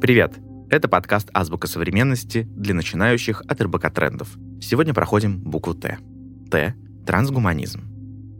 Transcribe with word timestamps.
Привет! 0.00 0.32
Это 0.70 0.88
подкаст 0.88 1.28
«Азбука 1.34 1.66
современности» 1.66 2.48
для 2.56 2.72
начинающих 2.72 3.42
от 3.46 3.60
РБК 3.60 3.92
трендов. 3.92 4.30
Сегодня 4.58 4.94
проходим 4.94 5.40
букву 5.40 5.74
Т. 5.74 5.98
Т– 6.50 6.74
трансгуманизм. 7.06 7.82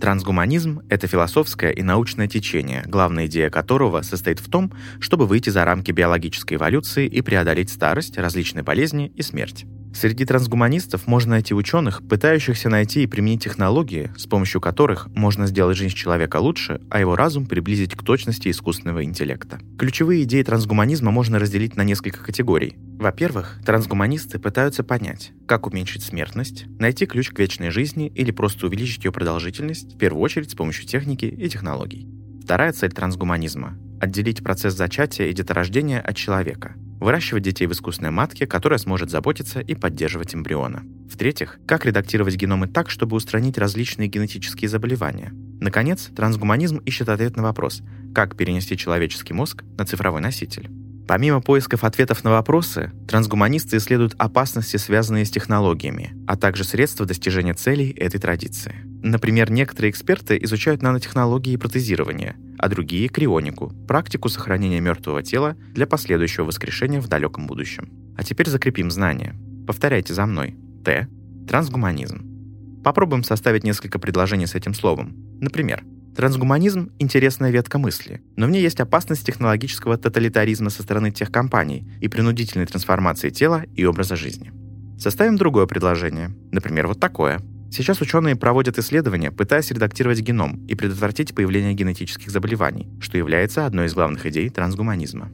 Трансгуманизм— 0.00 0.80
это 0.88 1.06
философское 1.06 1.70
и 1.70 1.82
научное 1.82 2.26
течение, 2.26 2.82
главная 2.86 3.26
идея 3.26 3.50
которого 3.50 4.02
состоит 4.02 4.40
в 4.40 4.50
том, 4.50 4.72
чтобы 4.98 5.28
выйти 5.28 5.50
за 5.50 5.64
рамки 5.64 5.92
биологической 5.92 6.54
эволюции 6.54 7.06
и 7.06 7.22
преодолеть 7.22 7.70
старость, 7.70 8.18
различные 8.18 8.64
болезни 8.64 9.12
и 9.14 9.22
смерть. 9.22 9.64
Среди 9.94 10.24
трансгуманистов 10.24 11.06
можно 11.06 11.30
найти 11.30 11.54
ученых, 11.54 12.02
пытающихся 12.06 12.68
найти 12.68 13.04
и 13.04 13.06
применить 13.06 13.44
технологии, 13.44 14.10
с 14.16 14.26
помощью 14.26 14.60
которых 14.60 15.06
можно 15.14 15.46
сделать 15.46 15.76
жизнь 15.76 15.94
человека 15.94 16.38
лучше, 16.38 16.80
а 16.90 16.98
его 16.98 17.14
разум 17.14 17.46
приблизить 17.46 17.94
к 17.94 18.02
точности 18.02 18.50
искусственного 18.50 19.04
интеллекта. 19.04 19.60
Ключевые 19.78 20.24
идеи 20.24 20.42
трансгуманизма 20.42 21.12
можно 21.12 21.38
разделить 21.38 21.76
на 21.76 21.82
несколько 21.82 22.24
категорий. 22.24 22.76
Во-первых, 22.98 23.60
трансгуманисты 23.64 24.40
пытаются 24.40 24.82
понять, 24.82 25.30
как 25.46 25.66
уменьшить 25.68 26.02
смертность, 26.02 26.64
найти 26.80 27.06
ключ 27.06 27.30
к 27.30 27.38
вечной 27.38 27.70
жизни 27.70 28.08
или 28.08 28.32
просто 28.32 28.66
увеличить 28.66 29.04
ее 29.04 29.12
продолжительность, 29.12 29.94
в 29.94 29.98
первую 29.98 30.22
очередь 30.22 30.50
с 30.50 30.54
помощью 30.54 30.86
техники 30.86 31.26
и 31.26 31.48
технологий. 31.48 32.08
Вторая 32.42 32.72
цель 32.72 32.92
трансгуманизма— 32.92 33.78
отделить 34.00 34.42
процесс 34.42 34.74
зачатия 34.74 35.28
и 35.28 35.32
деторождения 35.32 36.00
от 36.00 36.16
человека, 36.16 36.74
выращивать 37.00 37.42
детей 37.42 37.66
в 37.66 37.72
искусственной 37.72 38.10
матке, 38.10 38.46
которая 38.46 38.78
сможет 38.78 39.10
заботиться 39.10 39.60
и 39.60 39.74
поддерживать 39.74 40.34
эмбриона. 40.34 40.82
В-третьих, 41.10 41.58
как 41.66 41.86
редактировать 41.86 42.36
геномы 42.36 42.68
так, 42.68 42.90
чтобы 42.90 43.16
устранить 43.16 43.58
различные 43.58 44.08
генетические 44.08 44.68
заболевания. 44.68 45.32
Наконец, 45.60 46.10
трансгуманизм 46.14 46.78
ищет 46.78 47.08
ответ 47.08 47.36
на 47.36 47.42
вопрос, 47.42 47.82
как 48.14 48.36
перенести 48.36 48.76
человеческий 48.76 49.34
мозг 49.34 49.62
на 49.78 49.86
цифровой 49.86 50.20
носитель. 50.20 50.70
Помимо 51.06 51.42
поисков 51.42 51.84
ответов 51.84 52.24
на 52.24 52.30
вопросы, 52.30 52.90
трансгуманисты 53.06 53.76
исследуют 53.76 54.14
опасности, 54.16 54.78
связанные 54.78 55.26
с 55.26 55.30
технологиями, 55.30 56.16
а 56.26 56.36
также 56.36 56.64
средства 56.64 57.04
достижения 57.04 57.52
целей 57.52 57.90
этой 57.90 58.18
традиции. 58.18 58.74
Например, 59.02 59.50
некоторые 59.50 59.90
эксперты 59.90 60.38
изучают 60.42 60.80
нанотехнологии 60.80 61.52
и 61.52 61.58
протезирование, 61.58 62.36
а 62.58 62.70
другие— 62.70 63.08
крионику, 63.10 63.70
практику 63.86 64.30
сохранения 64.30 64.80
мертвого 64.80 65.22
тела 65.22 65.56
для 65.74 65.86
последующего 65.86 66.46
воскрешения 66.46 67.02
в 67.02 67.08
далеком 67.08 67.46
будущем. 67.46 67.90
А 68.16 68.24
теперь 68.24 68.48
закрепим 68.48 68.90
знания. 68.90 69.36
Повторяйте 69.66 70.14
за 70.14 70.24
мной. 70.24 70.56
Т. 70.86 71.08
Трансгуманизм. 71.46 72.82
Попробуем 72.82 73.24
составить 73.24 73.64
несколько 73.64 73.98
предложений 73.98 74.46
с 74.46 74.54
этим 74.54 74.72
словом. 74.72 75.14
Например, 75.40 75.84
Трансгуманизм— 76.16 76.92
интересная 77.00 77.50
ветка 77.50 77.78
мысли, 77.78 78.22
но 78.36 78.46
в 78.46 78.50
ней 78.50 78.62
есть 78.62 78.78
опасность 78.78 79.26
технологического 79.26 79.98
тоталитаризма 79.98 80.70
со 80.70 80.84
стороны 80.84 81.10
тех 81.10 81.32
компаний 81.32 81.90
и 82.00 82.06
принудительной 82.06 82.66
трансформации 82.66 83.30
тела 83.30 83.64
и 83.74 83.84
образа 83.84 84.14
жизни. 84.14 84.52
Составим 84.96 85.36
другое 85.36 85.66
предложение, 85.66 86.30
например, 86.52 86.86
вот 86.86 87.00
такое. 87.00 87.40
Сейчас 87.72 88.00
ученые 88.00 88.36
проводят 88.36 88.78
исследования, 88.78 89.32
пытаясь 89.32 89.72
редактировать 89.72 90.20
геном 90.20 90.64
и 90.66 90.76
предотвратить 90.76 91.34
появление 91.34 91.74
генетических 91.74 92.30
заболеваний, 92.30 92.88
что 93.00 93.18
является 93.18 93.66
одной 93.66 93.86
из 93.86 93.94
главных 93.94 94.24
идей 94.24 94.48
трансгуманизма. 94.50 95.30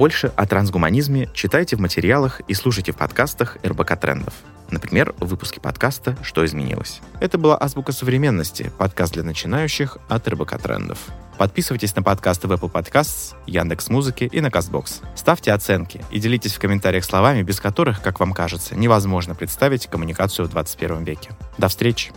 Больше 0.00 0.32
о 0.34 0.46
трансгуманизме 0.46 1.28
читайте 1.34 1.76
в 1.76 1.80
материалах 1.80 2.40
и 2.48 2.54
слушайте 2.54 2.90
в 2.90 2.96
подкастах 2.96 3.58
РБК 3.62 4.00
Трендов. 4.00 4.32
Например, 4.70 5.14
в 5.20 5.26
выпуске 5.26 5.60
подкаста 5.60 6.16
«Что 6.22 6.42
изменилось?». 6.42 7.02
Это 7.20 7.36
была 7.36 7.58
«Азбука 7.60 7.92
современности», 7.92 8.72
подкаст 8.78 9.12
для 9.12 9.24
начинающих 9.24 9.98
от 10.08 10.26
РБК 10.26 10.56
Трендов. 10.56 10.96
Подписывайтесь 11.36 11.94
на 11.96 12.02
подкасты 12.02 12.48
в 12.48 12.52
Apple 12.52 12.72
Podcasts, 12.72 13.34
Яндекс 13.46 13.90
Музыки 13.90 14.24
и 14.24 14.40
на 14.40 14.46
Castbox. 14.46 15.02
Ставьте 15.16 15.52
оценки 15.52 16.02
и 16.10 16.18
делитесь 16.18 16.54
в 16.54 16.60
комментариях 16.60 17.04
словами, 17.04 17.42
без 17.42 17.60
которых, 17.60 18.00
как 18.00 18.20
вам 18.20 18.32
кажется, 18.32 18.74
невозможно 18.76 19.34
представить 19.34 19.86
коммуникацию 19.86 20.48
в 20.48 20.50
21 20.50 21.04
веке. 21.04 21.32
До 21.58 21.68
встречи! 21.68 22.10